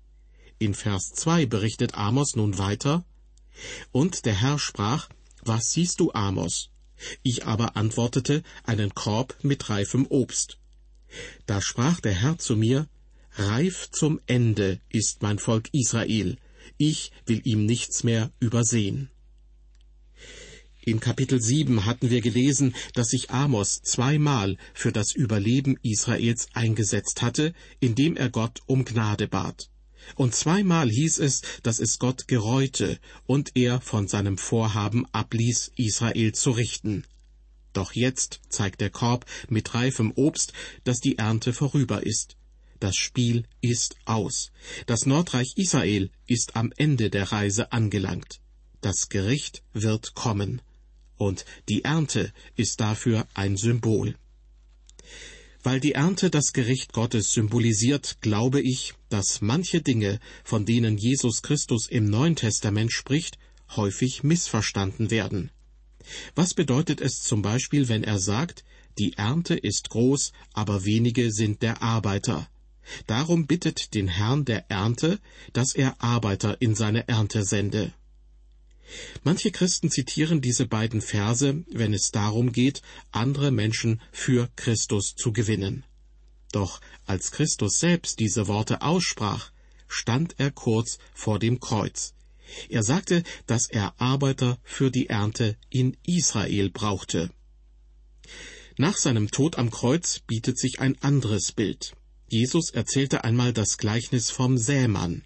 In 0.57 0.73
Vers 0.73 1.13
2 1.13 1.45
berichtet 1.45 1.93
Amos 1.95 2.35
nun 2.35 2.57
weiter, 2.57 3.05
und 3.91 4.25
der 4.25 4.33
Herr 4.33 4.59
sprach, 4.59 5.09
Was 5.43 5.71
siehst 5.71 5.99
du, 5.99 6.11
Amos? 6.11 6.71
Ich 7.23 7.45
aber 7.45 7.77
antwortete, 7.77 8.41
einen 8.63 8.93
Korb 8.93 9.37
mit 9.43 9.69
reifem 9.69 10.07
Obst. 10.07 10.57
Da 11.45 11.61
sprach 11.61 11.99
der 11.99 12.13
Herr 12.13 12.37
zu 12.37 12.55
mir, 12.55 12.87
Reif 13.37 13.89
zum 13.91 14.19
Ende 14.27 14.79
ist 14.89 15.21
mein 15.21 15.39
Volk 15.39 15.69
Israel, 15.71 16.37
ich 16.77 17.11
will 17.25 17.41
ihm 17.43 17.65
nichts 17.65 18.03
mehr 18.03 18.31
übersehen. 18.39 19.11
In 20.87 20.99
Kapitel 20.99 21.41
7 21.41 21.85
hatten 21.85 22.11
wir 22.11 22.21
gelesen, 22.21 22.75
dass 22.93 23.09
sich 23.09 23.31
Amos 23.31 23.81
zweimal 23.81 24.55
für 24.75 24.91
das 24.91 25.13
Überleben 25.13 25.79
Israels 25.81 26.47
eingesetzt 26.53 27.23
hatte, 27.23 27.55
indem 27.79 28.15
er 28.15 28.29
Gott 28.29 28.61
um 28.67 28.85
Gnade 28.85 29.27
bat. 29.27 29.71
Und 30.13 30.35
zweimal 30.35 30.87
hieß 30.87 31.17
es, 31.17 31.41
dass 31.63 31.79
es 31.79 31.97
Gott 31.97 32.27
gereute 32.27 32.99
und 33.25 33.55
er 33.55 33.81
von 33.81 34.07
seinem 34.07 34.37
Vorhaben 34.37 35.07
abließ, 35.11 35.71
Israel 35.75 36.33
zu 36.33 36.51
richten. 36.51 37.03
Doch 37.73 37.93
jetzt 37.93 38.41
zeigt 38.49 38.79
der 38.79 38.91
Korb 38.91 39.25
mit 39.49 39.73
reifem 39.73 40.11
Obst, 40.11 40.53
dass 40.83 40.99
die 40.99 41.17
Ernte 41.17 41.51
vorüber 41.53 42.05
ist. 42.05 42.37
Das 42.79 42.95
Spiel 42.95 43.45
ist 43.59 43.95
aus. 44.05 44.51
Das 44.85 45.07
Nordreich 45.07 45.53
Israel 45.55 46.11
ist 46.27 46.55
am 46.55 46.71
Ende 46.77 47.09
der 47.09 47.31
Reise 47.31 47.71
angelangt. 47.71 48.39
Das 48.81 49.09
Gericht 49.09 49.63
wird 49.73 50.13
kommen. 50.13 50.61
Und 51.17 51.45
die 51.69 51.84
Ernte 51.84 52.34
ist 52.55 52.79
dafür 52.79 53.27
ein 53.34 53.57
Symbol. 53.57 54.15
Weil 55.63 55.79
die 55.79 55.93
Ernte 55.93 56.29
das 56.29 56.53
Gericht 56.53 56.93
Gottes 56.93 57.34
symbolisiert, 57.34 58.17
glaube 58.22 58.62
ich, 58.62 58.93
dass 59.10 59.41
manche 59.41 59.81
Dinge, 59.81 60.19
von 60.43 60.65
denen 60.65 60.98
Jesus 60.98 61.41
Christus 61.41 61.88
im 61.88 62.05
Neuen 62.05 62.36
Testament 62.36 62.91
spricht, 62.91 63.39
häufig 63.75 64.24
missverstanden 64.24 65.10
werden. 65.10 65.50
Was 66.36 66.53
bedeutet 66.53 67.01
es 67.01 67.22
zum 67.22 67.41
Beispiel, 67.41 67.88
wenn 67.89 68.03
er 68.03 68.19
sagt, 68.19 68.63
die 69.00 69.13
Ernte 69.13 69.55
ist 69.55 69.89
groß, 69.89 70.34
aber 70.53 70.86
wenige 70.86 71.31
sind 71.31 71.62
der 71.62 71.81
Arbeiter? 71.81 72.48
Darum 73.07 73.48
bittet 73.48 73.93
den 73.93 74.07
Herrn 74.07 74.45
der 74.45 74.69
Ernte, 74.69 75.19
dass 75.53 75.74
er 75.74 76.01
Arbeiter 76.01 76.62
in 76.62 76.75
seine 76.75 77.07
Ernte 77.07 77.43
sende. 77.43 77.91
Manche 79.23 79.51
Christen 79.51 79.89
zitieren 79.89 80.41
diese 80.41 80.67
beiden 80.67 81.01
Verse, 81.01 81.63
wenn 81.71 81.93
es 81.93 82.11
darum 82.11 82.51
geht, 82.51 82.81
andere 83.11 83.51
Menschen 83.51 84.01
für 84.11 84.49
Christus 84.55 85.15
zu 85.15 85.33
gewinnen. 85.33 85.83
Doch 86.51 86.79
als 87.05 87.31
Christus 87.31 87.79
selbst 87.79 88.19
diese 88.19 88.47
Worte 88.47 88.81
aussprach, 88.81 89.51
stand 89.87 90.35
er 90.37 90.51
kurz 90.51 90.99
vor 91.13 91.39
dem 91.39 91.59
Kreuz. 91.59 92.13
Er 92.69 92.83
sagte, 92.83 93.23
dass 93.47 93.67
er 93.67 93.99
Arbeiter 93.99 94.59
für 94.63 94.91
die 94.91 95.07
Ernte 95.09 95.57
in 95.69 95.97
Israel 96.05 96.69
brauchte. 96.69 97.31
Nach 98.77 98.97
seinem 98.97 99.31
Tod 99.31 99.57
am 99.57 99.71
Kreuz 99.71 100.19
bietet 100.19 100.59
sich 100.59 100.79
ein 100.79 101.01
anderes 101.01 101.51
Bild. 101.51 101.95
Jesus 102.27 102.71
erzählte 102.71 103.23
einmal 103.23 103.53
das 103.53 103.77
Gleichnis 103.77 104.29
vom 104.29 104.57
Sämann. 104.57 105.23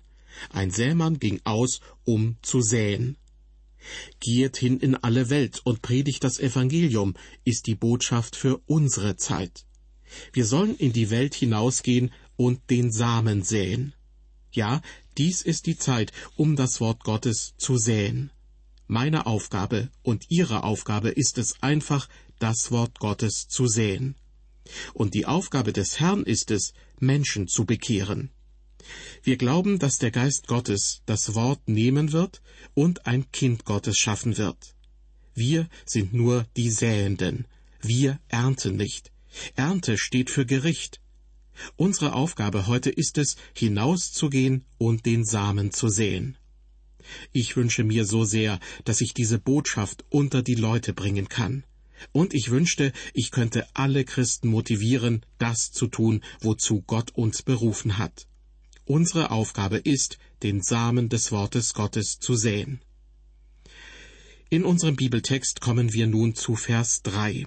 Ein 0.51 0.71
Sämann 0.71 1.19
ging 1.19 1.41
aus, 1.43 1.79
um 2.05 2.37
zu 2.41 2.61
säen. 2.61 3.17
Geht 4.19 4.57
hin 4.57 4.79
in 4.79 4.95
alle 4.95 5.29
Welt 5.29 5.61
und 5.63 5.81
predigt 5.81 6.23
das 6.23 6.39
Evangelium, 6.39 7.15
ist 7.43 7.67
die 7.67 7.75
Botschaft 7.75 8.35
für 8.35 8.61
unsere 8.65 9.15
Zeit. 9.15 9.65
Wir 10.33 10.45
sollen 10.45 10.75
in 10.75 10.93
die 10.93 11.09
Welt 11.09 11.35
hinausgehen 11.35 12.11
und 12.35 12.69
den 12.69 12.91
Samen 12.91 13.43
säen. 13.43 13.93
Ja, 14.51 14.81
dies 15.17 15.41
ist 15.41 15.65
die 15.65 15.77
Zeit, 15.77 16.11
um 16.35 16.55
das 16.55 16.79
Wort 16.79 17.03
Gottes 17.03 17.53
zu 17.57 17.77
säen. 17.77 18.31
Meine 18.87 19.27
Aufgabe 19.27 19.89
und 20.01 20.25
Ihre 20.29 20.63
Aufgabe 20.63 21.09
ist 21.09 21.37
es 21.37 21.61
einfach, 21.61 22.09
das 22.39 22.71
Wort 22.71 22.99
Gottes 22.99 23.47
zu 23.47 23.67
säen. 23.67 24.15
Und 24.93 25.13
die 25.13 25.25
Aufgabe 25.25 25.73
des 25.73 25.99
Herrn 25.99 26.23
ist 26.23 26.51
es, 26.51 26.73
Menschen 26.99 27.47
zu 27.47 27.65
bekehren. 27.65 28.31
Wir 29.23 29.37
glauben, 29.37 29.79
dass 29.79 29.97
der 29.97 30.11
Geist 30.11 30.47
Gottes 30.47 31.01
das 31.05 31.35
Wort 31.35 31.67
nehmen 31.67 32.11
wird 32.11 32.41
und 32.73 33.05
ein 33.05 33.31
Kind 33.31 33.65
Gottes 33.65 33.97
schaffen 33.97 34.37
wird. 34.37 34.75
Wir 35.35 35.69
sind 35.85 36.13
nur 36.13 36.45
die 36.57 36.69
Säenden. 36.69 37.45
Wir 37.81 38.19
ernten 38.27 38.75
nicht. 38.75 39.11
Ernte 39.55 39.97
steht 39.97 40.29
für 40.29 40.45
Gericht. 40.45 40.99
Unsere 41.75 42.13
Aufgabe 42.13 42.67
heute 42.67 42.89
ist 42.89 43.17
es, 43.17 43.35
hinauszugehen 43.53 44.65
und 44.77 45.05
den 45.05 45.25
Samen 45.25 45.71
zu 45.71 45.89
säen. 45.89 46.37
Ich 47.31 47.55
wünsche 47.55 47.83
mir 47.83 48.05
so 48.05 48.23
sehr, 48.23 48.59
dass 48.85 49.01
ich 49.01 49.13
diese 49.13 49.39
Botschaft 49.39 50.05
unter 50.09 50.41
die 50.41 50.55
Leute 50.55 50.93
bringen 50.93 51.27
kann. 51.27 51.63
Und 52.11 52.33
ich 52.33 52.49
wünschte, 52.49 52.93
ich 53.13 53.31
könnte 53.31 53.67
alle 53.73 54.05
Christen 54.05 54.49
motivieren, 54.49 55.25
das 55.37 55.71
zu 55.71 55.87
tun, 55.87 56.23
wozu 56.39 56.81
Gott 56.81 57.11
uns 57.15 57.41
berufen 57.41 57.97
hat. 57.97 58.27
Unsere 58.89 59.29
Aufgabe 59.29 59.77
ist, 59.77 60.17
den 60.41 60.63
Samen 60.63 61.09
des 61.09 61.31
Wortes 61.31 61.75
Gottes 61.75 62.17
zu 62.19 62.35
säen. 62.35 62.81
In 64.49 64.65
unserem 64.65 64.95
Bibeltext 64.95 65.61
kommen 65.61 65.93
wir 65.93 66.07
nun 66.07 66.33
zu 66.33 66.55
Vers 66.55 67.03
3. 67.03 67.45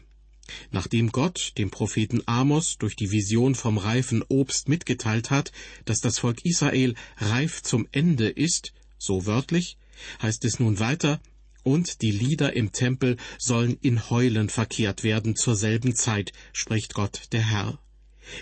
Nachdem 0.71 1.11
Gott 1.11 1.55
dem 1.59 1.73
Propheten 1.73 2.23
Amos 2.27 2.79
durch 2.79 2.95
die 2.95 3.11
Vision 3.11 3.57
vom 3.57 3.77
reifen 3.77 4.23
Obst 4.29 4.69
mitgeteilt 4.69 5.31
hat, 5.31 5.51
dass 5.85 5.99
das 5.99 6.21
Volk 6.21 6.45
Israel 6.45 6.95
reif 7.17 7.61
zum 7.61 7.89
Ende 7.91 8.29
ist, 8.29 8.73
so 8.97 9.27
wörtlich, 9.27 9.79
heißt 10.23 10.45
es 10.45 10.61
nun 10.61 10.79
weiter, 10.79 11.21
und 11.65 12.03
die 12.03 12.13
Lieder 12.13 12.55
im 12.55 12.71
Tempel 12.71 13.17
sollen 13.37 13.77
in 13.81 14.11
Heulen 14.11 14.49
verkehrt 14.49 15.03
werden 15.03 15.35
zur 15.35 15.57
selben 15.57 15.97
Zeit, 15.97 16.33
spricht 16.53 16.95
Gott 16.95 17.33
der 17.33 17.43
Herr. 17.43 17.81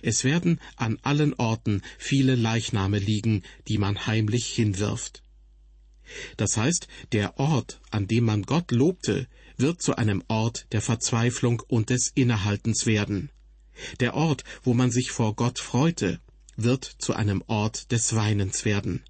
Es 0.02 0.24
werden 0.24 0.60
an 0.76 0.98
allen 1.02 1.34
Orten 1.34 1.82
viele 1.98 2.34
Leichname 2.34 2.98
liegen, 2.98 3.42
die 3.68 3.78
man 3.78 4.06
heimlich 4.06 4.46
hinwirft. 4.46 5.22
Das 6.36 6.56
heißt, 6.56 6.88
der 7.12 7.38
Ort, 7.38 7.80
an 7.90 8.06
dem 8.06 8.24
man 8.24 8.42
Gott 8.42 8.72
lobte, 8.72 9.28
wird 9.56 9.80
zu 9.80 9.96
einem 9.96 10.22
Ort 10.28 10.66
der 10.72 10.80
Verzweiflung 10.80 11.62
und 11.68 11.90
des 11.90 12.10
Innehaltens 12.14 12.86
werden. 12.86 13.30
Der 14.00 14.14
Ort, 14.14 14.44
wo 14.62 14.74
man 14.74 14.90
sich 14.90 15.10
vor 15.10 15.34
Gott 15.34 15.58
freute, 15.58 16.20
wird 16.56 16.84
zu 16.84 17.14
einem 17.14 17.42
Ort 17.46 17.92
des 17.92 18.14
Weinens 18.14 18.64
werden. 18.64 19.04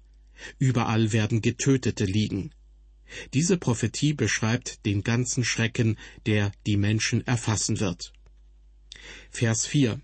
Überall 0.59 1.11
werden 1.11 1.41
Getötete 1.41 2.05
liegen. 2.05 2.51
Diese 3.33 3.57
Prophetie 3.57 4.13
beschreibt 4.13 4.85
den 4.85 5.03
ganzen 5.03 5.43
Schrecken, 5.43 5.97
der 6.25 6.51
die 6.65 6.77
Menschen 6.77 7.25
erfassen 7.27 7.79
wird. 7.79 8.13
Vers 9.31 9.65
4 9.65 9.99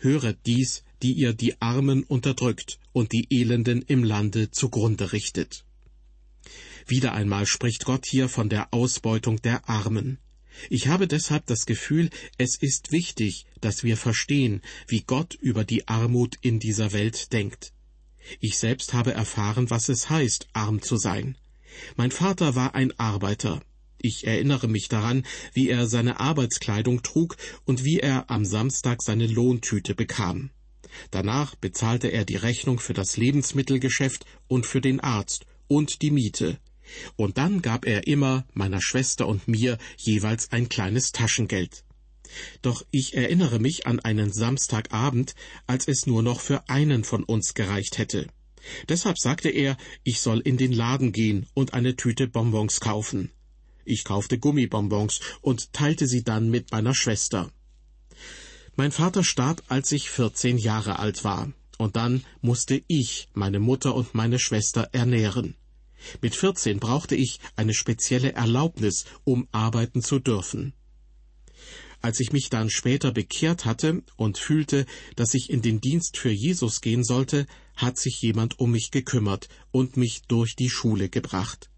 Höret 0.00 0.38
dies, 0.46 0.82
die 1.02 1.12
ihr 1.12 1.32
die 1.32 1.60
Armen 1.60 2.04
unterdrückt 2.04 2.78
und 2.92 3.12
die 3.12 3.26
Elenden 3.30 3.82
im 3.82 4.04
Lande 4.04 4.50
zugrunde 4.50 5.12
richtet. 5.12 5.64
Wieder 6.86 7.12
einmal 7.12 7.46
spricht 7.46 7.84
Gott 7.84 8.06
hier 8.06 8.28
von 8.28 8.48
der 8.48 8.72
Ausbeutung 8.72 9.40
der 9.42 9.68
Armen. 9.68 10.18
Ich 10.68 10.88
habe 10.88 11.06
deshalb 11.06 11.46
das 11.46 11.64
Gefühl, 11.64 12.10
es 12.36 12.56
ist 12.56 12.92
wichtig, 12.92 13.46
dass 13.60 13.84
wir 13.84 13.96
verstehen, 13.96 14.60
wie 14.88 15.02
Gott 15.02 15.34
über 15.34 15.64
die 15.64 15.88
Armut 15.88 16.36
in 16.42 16.58
dieser 16.58 16.92
Welt 16.92 17.32
denkt. 17.32 17.72
Ich 18.40 18.58
selbst 18.58 18.92
habe 18.92 19.12
erfahren, 19.12 19.70
was 19.70 19.88
es 19.88 20.10
heißt, 20.10 20.48
arm 20.52 20.82
zu 20.82 20.96
sein. 20.96 21.36
Mein 21.96 22.10
Vater 22.10 22.54
war 22.54 22.74
ein 22.74 22.98
Arbeiter. 22.98 23.62
Ich 24.02 24.26
erinnere 24.26 24.66
mich 24.66 24.88
daran, 24.88 25.26
wie 25.52 25.68
er 25.68 25.86
seine 25.86 26.20
Arbeitskleidung 26.20 27.02
trug 27.02 27.36
und 27.66 27.84
wie 27.84 28.00
er 28.00 28.30
am 28.30 28.46
Samstag 28.46 29.02
seine 29.02 29.26
Lohntüte 29.26 29.94
bekam. 29.94 30.50
Danach 31.10 31.54
bezahlte 31.54 32.08
er 32.08 32.24
die 32.24 32.36
Rechnung 32.36 32.80
für 32.80 32.94
das 32.94 33.18
Lebensmittelgeschäft 33.18 34.24
und 34.48 34.64
für 34.64 34.80
den 34.80 35.00
Arzt 35.00 35.44
und 35.68 36.00
die 36.00 36.10
Miete. 36.10 36.58
Und 37.16 37.36
dann 37.36 37.60
gab 37.60 37.86
er 37.86 38.06
immer 38.06 38.46
meiner 38.54 38.80
Schwester 38.80 39.28
und 39.28 39.46
mir 39.46 39.76
jeweils 39.98 40.50
ein 40.50 40.70
kleines 40.70 41.12
Taschengeld. 41.12 41.84
Doch 42.62 42.84
ich 42.90 43.14
erinnere 43.14 43.58
mich 43.58 43.86
an 43.86 44.00
einen 44.00 44.32
Samstagabend, 44.32 45.34
als 45.66 45.88
es 45.88 46.06
nur 46.06 46.22
noch 46.22 46.40
für 46.40 46.68
einen 46.68 47.04
von 47.04 47.22
uns 47.22 47.54
gereicht 47.54 47.98
hätte. 47.98 48.28
Deshalb 48.88 49.18
sagte 49.18 49.50
er, 49.50 49.76
ich 50.04 50.20
soll 50.20 50.40
in 50.40 50.56
den 50.56 50.72
Laden 50.72 51.12
gehen 51.12 51.46
und 51.54 51.74
eine 51.74 51.96
Tüte 51.96 52.28
Bonbons 52.28 52.80
kaufen. 52.80 53.30
Ich 53.84 54.04
kaufte 54.04 54.38
Gummibonbons 54.38 55.20
und 55.40 55.72
teilte 55.72 56.06
sie 56.06 56.22
dann 56.22 56.50
mit 56.50 56.72
meiner 56.72 56.94
Schwester. 56.94 57.50
Mein 58.76 58.92
Vater 58.92 59.24
starb, 59.24 59.62
als 59.68 59.92
ich 59.92 60.10
vierzehn 60.10 60.58
Jahre 60.58 60.98
alt 60.98 61.24
war, 61.24 61.52
und 61.78 61.96
dann 61.96 62.24
musste 62.40 62.82
ich 62.86 63.28
meine 63.34 63.58
Mutter 63.58 63.94
und 63.94 64.14
meine 64.14 64.38
Schwester 64.38 64.88
ernähren. 64.92 65.54
Mit 66.22 66.34
vierzehn 66.34 66.78
brauchte 66.78 67.14
ich 67.14 67.40
eine 67.56 67.74
spezielle 67.74 68.32
Erlaubnis, 68.32 69.04
um 69.24 69.48
arbeiten 69.52 70.02
zu 70.02 70.18
dürfen. 70.18 70.72
Als 72.02 72.20
ich 72.20 72.32
mich 72.32 72.48
dann 72.48 72.70
später 72.70 73.12
bekehrt 73.12 73.66
hatte 73.66 74.02
und 74.16 74.38
fühlte, 74.38 74.86
dass 75.16 75.34
ich 75.34 75.50
in 75.50 75.60
den 75.60 75.80
Dienst 75.80 76.16
für 76.16 76.30
Jesus 76.30 76.80
gehen 76.80 77.04
sollte, 77.04 77.46
hat 77.76 77.98
sich 77.98 78.22
jemand 78.22 78.58
um 78.58 78.70
mich 78.70 78.90
gekümmert 78.90 79.48
und 79.70 79.96
mich 79.96 80.22
durch 80.22 80.56
die 80.56 80.70
Schule 80.70 81.10
gebracht. 81.10 81.69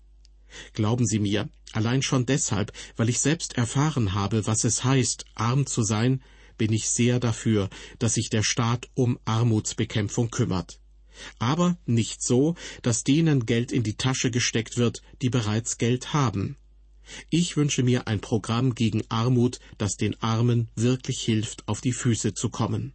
Glauben 0.72 1.06
Sie 1.06 1.18
mir, 1.18 1.48
allein 1.72 2.02
schon 2.02 2.26
deshalb, 2.26 2.72
weil 2.96 3.08
ich 3.08 3.20
selbst 3.20 3.56
erfahren 3.56 4.14
habe, 4.14 4.46
was 4.46 4.64
es 4.64 4.84
heißt, 4.84 5.24
arm 5.34 5.66
zu 5.66 5.82
sein, 5.82 6.22
bin 6.58 6.72
ich 6.72 6.88
sehr 6.88 7.18
dafür, 7.20 7.68
dass 7.98 8.14
sich 8.14 8.30
der 8.30 8.42
Staat 8.42 8.88
um 8.94 9.18
Armutsbekämpfung 9.24 10.30
kümmert. 10.30 10.78
Aber 11.38 11.76
nicht 11.86 12.22
so, 12.22 12.54
dass 12.82 13.04
denen 13.04 13.46
Geld 13.46 13.72
in 13.72 13.82
die 13.82 13.96
Tasche 13.96 14.30
gesteckt 14.30 14.76
wird, 14.76 15.02
die 15.20 15.30
bereits 15.30 15.78
Geld 15.78 16.12
haben. 16.12 16.56
Ich 17.30 17.56
wünsche 17.56 17.82
mir 17.82 18.06
ein 18.06 18.20
Programm 18.20 18.74
gegen 18.74 19.02
Armut, 19.08 19.58
das 19.76 19.96
den 19.96 20.20
Armen 20.22 20.68
wirklich 20.76 21.20
hilft, 21.22 21.66
auf 21.68 21.80
die 21.80 21.92
Füße 21.92 22.34
zu 22.34 22.48
kommen. 22.48 22.94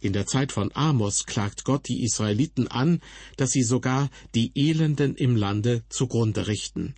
In 0.00 0.12
der 0.12 0.26
Zeit 0.26 0.52
von 0.52 0.70
Amos 0.74 1.26
klagt 1.26 1.64
Gott 1.64 1.88
die 1.88 2.04
Israeliten 2.04 2.68
an, 2.68 3.00
dass 3.36 3.50
sie 3.50 3.62
sogar 3.62 4.10
die 4.34 4.52
Elenden 4.54 5.14
im 5.14 5.36
Lande 5.36 5.82
zugrunde 5.88 6.46
richten. 6.46 6.94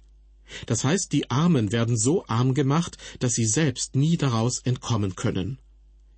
Das 0.66 0.84
heißt, 0.84 1.12
die 1.12 1.30
Armen 1.30 1.72
werden 1.72 1.96
so 1.96 2.24
arm 2.26 2.54
gemacht, 2.54 2.96
dass 3.18 3.34
sie 3.34 3.46
selbst 3.46 3.96
nie 3.96 4.16
daraus 4.16 4.60
entkommen 4.60 5.14
können. 5.14 5.58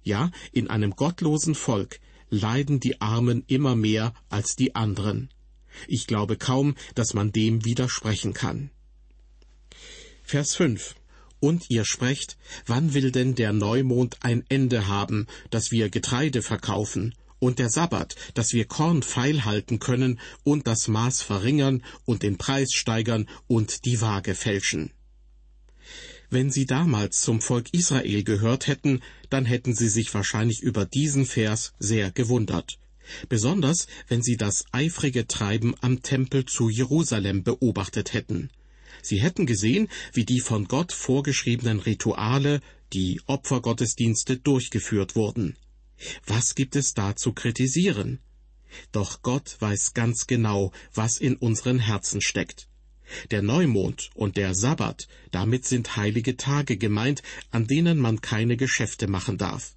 Ja, 0.03 0.31
in 0.53 0.69
einem 0.69 0.93
gottlosen 0.93 1.55
Volk 1.55 2.01
leiden 2.31 2.81
die 2.81 3.01
Armen 3.01 3.45
immer 3.49 3.75
mehr 3.75 4.15
als 4.29 4.57
die 4.57 4.75
anderen. 4.75 5.31
Ich 5.89 6.07
glaube 6.07 6.37
kaum, 6.37 6.75
dass 6.95 7.15
man 7.15 7.33
dem 7.33 7.65
widersprechen 7.65 8.33
kann. 8.33 8.71
Vers 10.23 10.55
5 10.55 10.95
Und 11.41 11.71
ihr 11.71 11.85
sprecht, 11.85 12.37
wann 12.67 12.95
will 12.95 13.11
denn 13.11 13.35
der 13.35 13.53
Neumond 13.53 14.19
ein 14.21 14.45
Ende 14.49 14.87
haben, 14.87 15.27
dass 15.51 15.71
wir 15.71 15.89
Getreide 15.89 16.43
verkaufen, 16.43 17.15
und 17.41 17.59
der 17.59 17.71
Sabbat, 17.71 18.15
dass 18.35 18.53
wir 18.53 18.67
Korn 18.67 19.03
feilhalten 19.03 19.79
können 19.79 20.21
und 20.45 20.67
das 20.67 20.87
Maß 20.87 21.23
verringern 21.23 21.83
und 22.05 22.23
den 22.23 22.39
Preis 22.39 22.73
steigern 22.73 23.29
und 23.49 23.87
die 23.87 24.01
Waage 24.01 24.35
fälschen. 24.35 24.93
Wenn 26.29 26.51
Sie 26.51 26.67
damals 26.67 27.23
zum 27.23 27.41
Volk 27.41 27.73
Israel 27.73 28.23
gehört 28.23 28.69
hätten, 28.69 29.01
dann 29.31 29.45
hätten 29.45 29.75
Sie 29.75 29.89
sich 29.89 30.15
wahrscheinlich 30.15 30.61
über 30.61 30.85
diesen 30.85 31.27
Vers 31.27 31.73
sehr 31.81 32.13
gewundert. 32.13 32.79
Besonders, 33.29 33.89
wenn 34.07 34.23
Sie 34.23 34.37
das 34.37 34.65
eifrige 34.71 35.27
Treiben 35.27 35.75
am 35.81 36.03
Tempel 36.03 36.45
zu 36.45 36.69
Jerusalem 36.69 37.43
beobachtet 37.43 38.13
hätten. 38.13 38.51
Sie 39.03 39.21
hätten 39.21 39.47
gesehen, 39.47 39.89
wie 40.13 40.25
die 40.25 40.41
von 40.41 40.67
Gott 40.67 40.93
vorgeschriebenen 40.93 41.81
Rituale, 41.81 42.61
die 42.93 43.21
Opfergottesdienste 43.27 44.37
durchgeführt 44.37 45.17
wurden. 45.17 45.57
Was 46.27 46.55
gibt 46.55 46.77
es 46.77 46.95
da 46.95 47.15
zu 47.15 47.33
kritisieren? 47.33 48.21
Doch 48.93 49.23
Gott 49.23 49.57
weiß 49.61 49.95
ganz 49.95 50.27
genau, 50.27 50.73
was 50.95 51.19
in 51.19 51.37
unseren 51.37 51.79
Herzen 51.79 52.21
steckt. 52.21 52.69
Der 53.31 53.43
Neumond 53.43 54.11
und 54.15 54.37
der 54.37 54.55
Sabbat, 54.55 55.09
damit 55.33 55.65
sind 55.65 55.97
heilige 55.97 56.37
Tage 56.37 56.77
gemeint, 56.77 57.23
an 57.51 57.67
denen 57.67 57.99
man 57.99 58.21
keine 58.21 58.57
Geschäfte 58.57 59.09
machen 59.09 59.37
darf. 59.37 59.75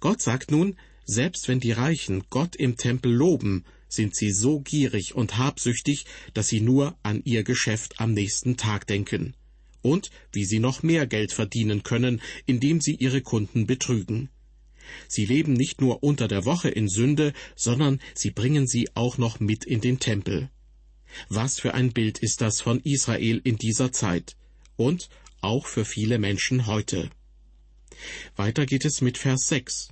Gott 0.00 0.22
sagt 0.22 0.50
nun, 0.50 0.76
selbst 1.04 1.48
wenn 1.48 1.60
die 1.60 1.72
Reichen 1.72 2.24
Gott 2.30 2.56
im 2.56 2.76
Tempel 2.76 3.12
loben, 3.12 3.64
sind 3.88 4.14
sie 4.14 4.30
so 4.30 4.60
gierig 4.60 5.14
und 5.14 5.38
habsüchtig, 5.38 6.06
dass 6.32 6.48
sie 6.48 6.60
nur 6.60 6.96
an 7.02 7.22
ihr 7.24 7.44
Geschäft 7.44 8.00
am 8.00 8.12
nächsten 8.12 8.56
Tag 8.56 8.86
denken. 8.86 9.34
Und 9.82 10.10
wie 10.32 10.44
sie 10.44 10.58
noch 10.58 10.82
mehr 10.82 11.06
Geld 11.06 11.32
verdienen 11.32 11.82
können, 11.82 12.20
indem 12.46 12.80
sie 12.80 12.94
ihre 12.94 13.20
Kunden 13.20 13.66
betrügen. 13.66 14.30
Sie 15.08 15.24
leben 15.24 15.52
nicht 15.52 15.80
nur 15.80 16.02
unter 16.02 16.28
der 16.28 16.44
Woche 16.44 16.68
in 16.68 16.88
Sünde, 16.88 17.32
sondern 17.56 18.00
sie 18.14 18.30
bringen 18.30 18.66
sie 18.66 18.88
auch 18.94 19.18
noch 19.18 19.40
mit 19.40 19.64
in 19.64 19.80
den 19.80 19.98
Tempel. 19.98 20.50
Was 21.28 21.60
für 21.60 21.74
ein 21.74 21.92
Bild 21.92 22.18
ist 22.18 22.40
das 22.40 22.60
von 22.60 22.80
Israel 22.80 23.40
in 23.44 23.56
dieser 23.56 23.92
Zeit 23.92 24.36
und 24.76 25.08
auch 25.40 25.66
für 25.66 25.84
viele 25.84 26.18
Menschen 26.18 26.66
heute. 26.66 27.10
Weiter 28.36 28.66
geht 28.66 28.84
es 28.84 29.00
mit 29.00 29.18
Vers 29.18 29.48
6. 29.48 29.88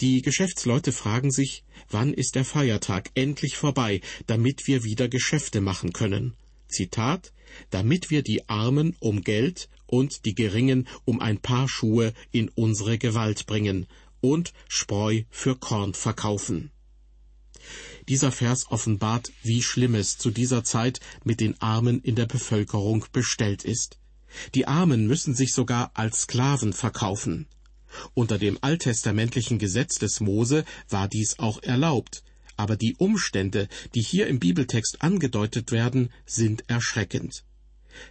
Die 0.00 0.22
Geschäftsleute 0.22 0.92
fragen 0.92 1.30
sich, 1.30 1.64
wann 1.88 2.12
ist 2.12 2.34
der 2.34 2.44
Feiertag 2.44 3.10
endlich 3.14 3.56
vorbei, 3.56 4.00
damit 4.26 4.66
wir 4.66 4.84
wieder 4.84 5.08
Geschäfte 5.08 5.60
machen 5.60 5.92
können. 5.92 6.34
Zitat, 6.68 7.32
damit 7.70 8.10
wir 8.10 8.22
die 8.22 8.48
Armen 8.48 8.96
um 9.00 9.22
Geld 9.22 9.68
und 9.86 10.24
die 10.24 10.34
Geringen 10.34 10.86
um 11.04 11.20
ein 11.20 11.38
paar 11.38 11.68
Schuhe 11.68 12.14
in 12.30 12.48
unsere 12.50 12.98
Gewalt 12.98 13.46
bringen 13.46 13.86
und 14.20 14.52
Spreu 14.68 15.22
für 15.30 15.56
Korn 15.56 15.94
verkaufen. 15.94 16.70
Dieser 18.08 18.32
Vers 18.32 18.70
offenbart, 18.70 19.32
wie 19.42 19.62
schlimm 19.62 19.94
es 19.94 20.18
zu 20.18 20.30
dieser 20.30 20.64
Zeit 20.64 21.00
mit 21.24 21.40
den 21.40 21.60
Armen 21.60 22.00
in 22.00 22.14
der 22.14 22.26
Bevölkerung 22.26 23.04
bestellt 23.12 23.64
ist. 23.64 23.98
Die 24.54 24.66
Armen 24.66 25.06
müssen 25.06 25.34
sich 25.34 25.52
sogar 25.52 25.90
als 25.94 26.22
Sklaven 26.22 26.72
verkaufen. 26.72 27.46
Unter 28.14 28.38
dem 28.38 28.58
alttestamentlichen 28.60 29.58
Gesetz 29.58 29.98
des 29.98 30.20
Mose 30.20 30.64
war 30.88 31.08
dies 31.08 31.38
auch 31.38 31.62
erlaubt, 31.62 32.22
aber 32.56 32.76
die 32.76 32.94
Umstände, 32.96 33.68
die 33.94 34.02
hier 34.02 34.26
im 34.26 34.38
Bibeltext 34.38 35.02
angedeutet 35.02 35.72
werden, 35.72 36.10
sind 36.26 36.64
erschreckend. 36.68 37.44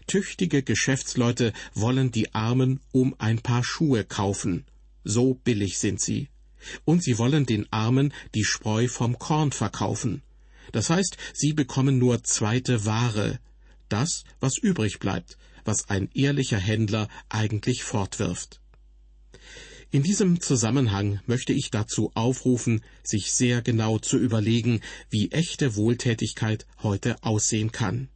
Tüchtige 0.07 0.63
Geschäftsleute 0.63 1.53
wollen 1.73 2.11
die 2.11 2.33
Armen 2.33 2.79
um 2.91 3.15
ein 3.19 3.39
paar 3.39 3.63
Schuhe 3.63 4.03
kaufen, 4.03 4.65
so 5.03 5.35
billig 5.35 5.77
sind 5.77 6.01
sie. 6.01 6.29
Und 6.83 7.03
sie 7.03 7.17
wollen 7.17 7.45
den 7.45 7.71
Armen 7.71 8.13
die 8.35 8.43
Spreu 8.43 8.87
vom 8.87 9.17
Korn 9.17 9.51
verkaufen. 9.51 10.21
Das 10.71 10.89
heißt, 10.89 11.17
sie 11.33 11.53
bekommen 11.53 11.97
nur 11.97 12.23
zweite 12.23 12.85
Ware, 12.85 13.39
das, 13.87 14.23
was 14.39 14.57
übrig 14.57 14.99
bleibt, 14.99 15.37
was 15.63 15.89
ein 15.89 16.09
ehrlicher 16.13 16.59
Händler 16.59 17.07
eigentlich 17.29 17.83
fortwirft. 17.83 18.59
In 19.91 20.03
diesem 20.03 20.39
Zusammenhang 20.39 21.19
möchte 21.25 21.51
ich 21.51 21.71
dazu 21.71 22.11
aufrufen, 22.13 22.81
sich 23.01 23.31
sehr 23.31 23.63
genau 23.63 23.97
zu 23.97 24.19
überlegen, 24.19 24.81
wie 25.09 25.31
echte 25.31 25.75
Wohltätigkeit 25.75 26.67
heute 26.83 27.23
aussehen 27.23 27.71
kann. 27.71 28.07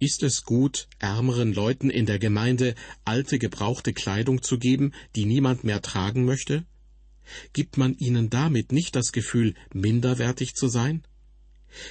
Ist 0.00 0.24
es 0.24 0.42
gut, 0.42 0.88
ärmeren 0.98 1.52
Leuten 1.52 1.90
in 1.90 2.06
der 2.06 2.18
Gemeinde 2.18 2.74
alte 3.04 3.38
gebrauchte 3.38 3.92
Kleidung 3.92 4.42
zu 4.42 4.58
geben, 4.58 4.92
die 5.14 5.26
niemand 5.26 5.62
mehr 5.62 5.80
tragen 5.80 6.24
möchte? 6.24 6.64
Gibt 7.52 7.76
man 7.76 7.96
ihnen 7.98 8.28
damit 8.28 8.72
nicht 8.72 8.96
das 8.96 9.12
Gefühl, 9.12 9.54
minderwertig 9.72 10.54
zu 10.54 10.66
sein? 10.66 11.04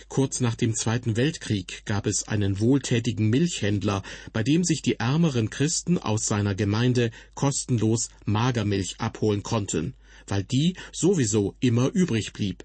Kurz 0.08 0.40
nach 0.40 0.56
dem 0.56 0.76
Zweiten 0.76 1.16
Weltkrieg 1.16 1.84
gab 1.86 2.08
es 2.08 2.28
einen 2.28 2.60
wohltätigen 2.60 3.30
Milchhändler, 3.30 4.04
bei 4.34 4.44
dem 4.44 4.64
sich 4.64 4.82
die 4.82 5.00
ärmeren 5.00 5.50
Christen 5.50 5.98
aus 5.98 6.26
seiner 6.26 6.56
Gemeinde 6.56 7.12
kostenlos 7.34 8.10
Magermilch 8.26 8.96
abholen 9.00 9.44
konnten, 9.44 9.94
weil 10.28 10.44
die 10.44 10.76
sowieso 10.92 11.56
immer 11.60 11.90
übrig 11.94 12.34
blieb. 12.34 12.64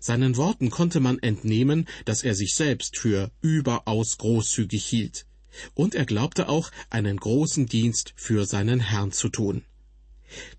Seinen 0.00 0.36
Worten 0.36 0.70
konnte 0.70 1.00
man 1.00 1.18
entnehmen, 1.18 1.86
dass 2.04 2.22
er 2.22 2.34
sich 2.34 2.54
selbst 2.54 2.98
für 2.98 3.30
überaus 3.40 4.18
großzügig 4.18 4.84
hielt, 4.84 5.26
und 5.74 5.94
er 5.94 6.04
glaubte 6.04 6.48
auch, 6.48 6.70
einen 6.90 7.16
großen 7.16 7.66
Dienst 7.66 8.12
für 8.16 8.44
seinen 8.44 8.80
Herrn 8.80 9.12
zu 9.12 9.28
tun. 9.28 9.64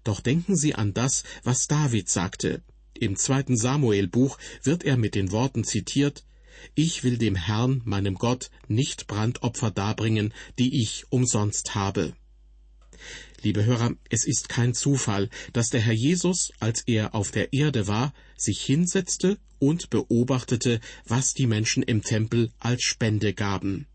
Doch 0.03 0.19
denken 0.19 0.55
Sie 0.55 0.75
an 0.75 0.93
das, 0.93 1.23
was 1.43 1.67
David 1.67 2.09
sagte. 2.09 2.61
Im 2.93 3.15
zweiten 3.15 3.57
Samuelbuch 3.57 4.37
wird 4.63 4.83
er 4.83 4.97
mit 4.97 5.15
den 5.15 5.31
Worten 5.31 5.63
zitiert 5.63 6.23
Ich 6.75 7.03
will 7.03 7.17
dem 7.17 7.35
Herrn, 7.35 7.81
meinem 7.85 8.15
Gott, 8.15 8.51
nicht 8.67 9.07
Brandopfer 9.07 9.71
darbringen, 9.71 10.33
die 10.59 10.81
ich 10.81 11.05
umsonst 11.09 11.75
habe. 11.75 12.13
Liebe 13.41 13.65
Hörer, 13.65 13.93
es 14.09 14.25
ist 14.25 14.49
kein 14.49 14.75
Zufall, 14.75 15.29
dass 15.53 15.69
der 15.69 15.81
Herr 15.81 15.93
Jesus, 15.93 16.51
als 16.59 16.83
er 16.85 17.15
auf 17.15 17.31
der 17.31 17.53
Erde 17.53 17.87
war, 17.87 18.13
sich 18.37 18.61
hinsetzte 18.61 19.39
und 19.57 19.89
beobachtete, 19.89 20.79
was 21.05 21.33
die 21.33 21.47
Menschen 21.47 21.81
im 21.81 22.03
Tempel 22.03 22.51
als 22.59 22.83
Spende 22.83 23.33
gaben. 23.33 23.87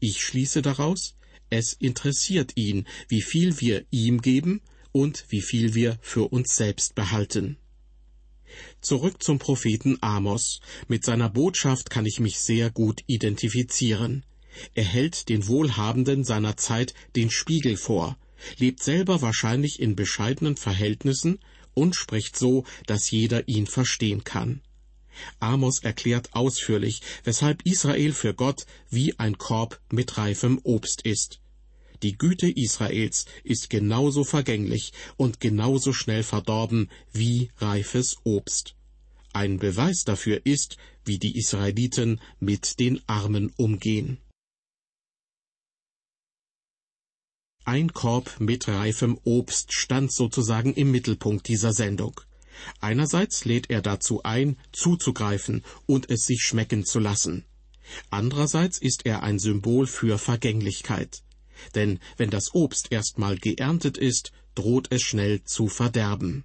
Ich 0.00 0.22
schließe 0.22 0.62
daraus, 0.62 1.16
es 1.50 1.74
interessiert 1.74 2.52
ihn, 2.56 2.86
wie 3.08 3.20
viel 3.20 3.60
wir 3.60 3.84
ihm 3.90 4.22
geben 4.22 4.62
und 4.90 5.26
wie 5.28 5.42
viel 5.42 5.74
wir 5.74 5.98
für 6.00 6.32
uns 6.32 6.56
selbst 6.56 6.94
behalten. 6.94 7.58
Zurück 8.80 9.22
zum 9.22 9.38
Propheten 9.38 9.98
Amos. 10.00 10.60
Mit 10.88 11.04
seiner 11.04 11.28
Botschaft 11.28 11.90
kann 11.90 12.06
ich 12.06 12.20
mich 12.20 12.40
sehr 12.40 12.70
gut 12.70 13.02
identifizieren. 13.06 14.24
Er 14.74 14.84
hält 14.84 15.28
den 15.28 15.46
Wohlhabenden 15.48 16.24
seiner 16.24 16.56
Zeit 16.56 16.94
den 17.16 17.30
Spiegel 17.30 17.76
vor, 17.76 18.16
lebt 18.58 18.82
selber 18.82 19.22
wahrscheinlich 19.22 19.80
in 19.80 19.96
bescheidenen 19.96 20.56
Verhältnissen 20.56 21.38
und 21.74 21.96
spricht 21.96 22.36
so, 22.36 22.64
dass 22.86 23.10
jeder 23.10 23.48
ihn 23.48 23.66
verstehen 23.66 24.24
kann. 24.24 24.60
Amos 25.40 25.80
erklärt 25.80 26.34
ausführlich, 26.34 27.02
weshalb 27.24 27.66
Israel 27.66 28.12
für 28.12 28.34
Gott 28.34 28.66
wie 28.88 29.18
ein 29.18 29.36
Korb 29.38 29.80
mit 29.90 30.16
reifem 30.16 30.58
Obst 30.62 31.02
ist. 31.02 31.41
Die 32.02 32.18
Güte 32.18 32.50
Israels 32.50 33.26
ist 33.44 33.70
genauso 33.70 34.24
vergänglich 34.24 34.92
und 35.16 35.40
genauso 35.40 35.92
schnell 35.92 36.24
verdorben 36.24 36.90
wie 37.12 37.50
reifes 37.58 38.16
Obst. 38.24 38.74
Ein 39.32 39.58
Beweis 39.58 40.04
dafür 40.04 40.44
ist, 40.44 40.76
wie 41.04 41.18
die 41.18 41.38
Israeliten 41.38 42.20
mit 42.40 42.80
den 42.80 43.00
Armen 43.06 43.52
umgehen. 43.56 44.18
Ein 47.64 47.92
Korb 47.92 48.40
mit 48.40 48.66
reifem 48.66 49.18
Obst 49.22 49.72
stand 49.72 50.12
sozusagen 50.12 50.74
im 50.74 50.90
Mittelpunkt 50.90 51.46
dieser 51.46 51.72
Sendung. 51.72 52.20
Einerseits 52.80 53.44
lädt 53.44 53.70
er 53.70 53.80
dazu 53.80 54.24
ein, 54.24 54.58
zuzugreifen 54.72 55.64
und 55.86 56.10
es 56.10 56.26
sich 56.26 56.42
schmecken 56.42 56.84
zu 56.84 56.98
lassen. 56.98 57.44
Andererseits 58.10 58.78
ist 58.78 59.06
er 59.06 59.22
ein 59.22 59.38
Symbol 59.38 59.86
für 59.86 60.18
Vergänglichkeit. 60.18 61.22
Denn 61.74 61.98
wenn 62.16 62.30
das 62.30 62.54
Obst 62.54 62.90
erstmal 62.90 63.36
geerntet 63.36 63.98
ist, 63.98 64.32
droht 64.54 64.88
es 64.90 65.02
schnell 65.02 65.42
zu 65.44 65.68
verderben. 65.68 66.44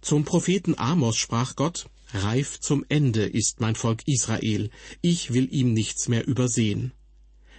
Zum 0.00 0.24
Propheten 0.24 0.78
Amos 0.78 1.16
sprach 1.16 1.56
Gott, 1.56 1.88
Reif 2.14 2.58
zum 2.60 2.86
Ende 2.88 3.26
ist 3.26 3.60
mein 3.60 3.74
Volk 3.74 4.02
Israel, 4.06 4.70
ich 5.02 5.34
will 5.34 5.52
ihm 5.52 5.74
nichts 5.74 6.08
mehr 6.08 6.26
übersehen. 6.26 6.92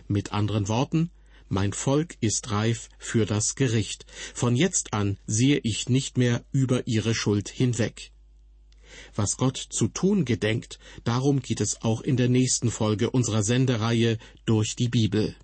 Mit 0.08 0.34
anderen 0.34 0.68
Worten, 0.68 1.12
mein 1.50 1.74
Volk 1.74 2.18
ist 2.20 2.50
reif 2.52 2.90
für 2.98 3.26
das 3.26 3.56
Gericht. 3.56 4.06
Von 4.34 4.56
jetzt 4.56 4.94
an 4.94 5.18
sehe 5.28 5.60
ich 5.64 5.90
nicht 5.90 6.18
mehr 6.18 6.44
über 6.52 6.88
ihre 6.88 7.14
Schuld 7.14 7.50
hinweg. 7.50 8.12
Was 9.16 9.38
Gott 9.38 9.58
zu 9.58 9.88
tun 9.88 10.26
gedenkt, 10.26 10.80
darum 11.04 11.42
geht 11.42 11.62
es 11.62 11.82
auch 11.82 12.02
in 12.02 12.18
der 12.18 12.30
nächsten 12.30 12.72
Folge 12.72 13.12
unserer 13.12 13.44
Sendereihe 13.44 14.18
durch 14.46 14.76
die 14.76 14.90
Bibel. 14.90 15.36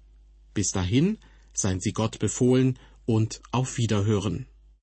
Bis 0.55 0.71
dahin 0.71 1.19
seien 1.53 1.81
Sie 1.81 1.91
Gott 1.91 2.17
befohlen 2.17 2.79
und 3.05 3.41
auf 3.51 3.77
Wiederhören. 3.77 4.47